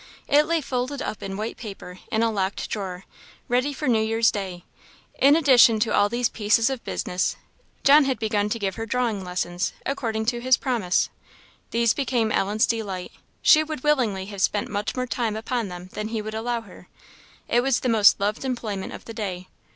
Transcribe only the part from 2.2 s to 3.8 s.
a locked drawer, ready